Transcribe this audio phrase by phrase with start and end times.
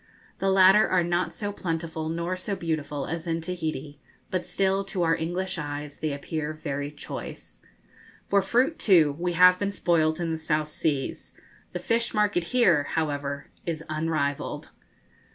[0.39, 3.99] The latter are not so plentiful nor so beautiful as in Tahiti,
[4.31, 7.61] but still, to our English eyes, they appear very choice.
[8.27, 11.35] For fruit, too, we have been spoilt in the South Seas.
[11.73, 14.71] The fish market here, however, is unrivalled.